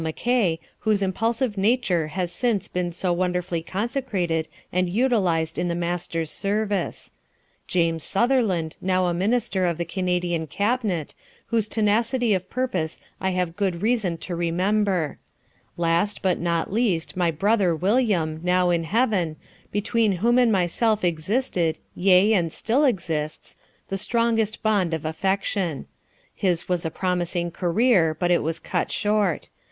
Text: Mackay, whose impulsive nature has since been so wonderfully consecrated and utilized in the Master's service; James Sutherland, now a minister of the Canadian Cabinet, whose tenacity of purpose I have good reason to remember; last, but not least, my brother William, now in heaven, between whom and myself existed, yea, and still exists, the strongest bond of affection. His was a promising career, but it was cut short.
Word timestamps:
Mackay, 0.03 0.57
whose 0.79 1.03
impulsive 1.03 1.59
nature 1.59 2.07
has 2.07 2.31
since 2.31 2.67
been 2.67 2.91
so 2.91 3.13
wonderfully 3.13 3.61
consecrated 3.61 4.47
and 4.73 4.89
utilized 4.89 5.59
in 5.59 5.67
the 5.67 5.75
Master's 5.75 6.31
service; 6.31 7.11
James 7.67 8.03
Sutherland, 8.03 8.77
now 8.81 9.05
a 9.05 9.13
minister 9.13 9.63
of 9.63 9.77
the 9.77 9.85
Canadian 9.85 10.47
Cabinet, 10.47 11.13
whose 11.49 11.67
tenacity 11.67 12.33
of 12.33 12.49
purpose 12.49 12.99
I 13.19 13.29
have 13.37 13.55
good 13.55 13.83
reason 13.83 14.17
to 14.25 14.35
remember; 14.35 15.19
last, 15.77 16.23
but 16.23 16.39
not 16.39 16.73
least, 16.73 17.15
my 17.15 17.29
brother 17.29 17.75
William, 17.75 18.39
now 18.41 18.71
in 18.71 18.85
heaven, 18.85 19.35
between 19.71 20.13
whom 20.13 20.39
and 20.39 20.51
myself 20.51 21.03
existed, 21.03 21.77
yea, 21.93 22.33
and 22.33 22.51
still 22.51 22.85
exists, 22.85 23.55
the 23.89 23.99
strongest 23.99 24.63
bond 24.63 24.95
of 24.95 25.05
affection. 25.05 25.85
His 26.33 26.67
was 26.67 26.85
a 26.87 26.89
promising 26.89 27.51
career, 27.51 28.15
but 28.19 28.31
it 28.31 28.41
was 28.41 28.57
cut 28.59 28.91
short. 28.91 29.49